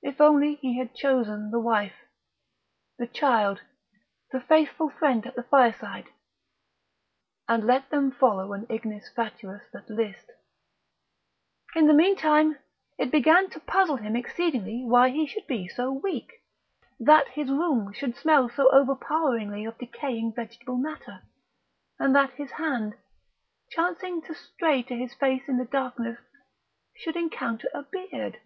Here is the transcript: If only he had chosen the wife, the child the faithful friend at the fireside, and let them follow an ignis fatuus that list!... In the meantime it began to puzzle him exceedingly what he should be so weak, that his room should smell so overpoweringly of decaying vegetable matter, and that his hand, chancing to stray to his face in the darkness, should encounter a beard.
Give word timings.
If 0.00 0.20
only 0.20 0.54
he 0.54 0.78
had 0.78 0.94
chosen 0.94 1.50
the 1.50 1.58
wife, 1.58 2.04
the 2.98 3.06
child 3.08 3.62
the 4.30 4.40
faithful 4.40 4.88
friend 4.90 5.26
at 5.26 5.34
the 5.34 5.42
fireside, 5.42 6.08
and 7.48 7.66
let 7.66 7.90
them 7.90 8.12
follow 8.12 8.52
an 8.52 8.64
ignis 8.70 9.08
fatuus 9.16 9.62
that 9.72 9.90
list!... 9.90 10.30
In 11.74 11.88
the 11.88 11.92
meantime 11.94 12.58
it 12.96 13.10
began 13.10 13.50
to 13.50 13.58
puzzle 13.60 13.96
him 13.96 14.14
exceedingly 14.14 14.84
what 14.84 15.10
he 15.10 15.26
should 15.26 15.48
be 15.48 15.66
so 15.66 15.90
weak, 15.92 16.32
that 17.00 17.30
his 17.30 17.48
room 17.50 17.92
should 17.92 18.14
smell 18.16 18.48
so 18.48 18.70
overpoweringly 18.70 19.64
of 19.64 19.78
decaying 19.78 20.32
vegetable 20.34 20.76
matter, 20.76 21.22
and 21.98 22.14
that 22.14 22.30
his 22.34 22.52
hand, 22.52 22.94
chancing 23.72 24.22
to 24.22 24.34
stray 24.34 24.80
to 24.84 24.94
his 24.94 25.14
face 25.14 25.48
in 25.48 25.58
the 25.58 25.64
darkness, 25.64 26.20
should 26.96 27.16
encounter 27.16 27.68
a 27.74 27.82
beard. 27.82 28.38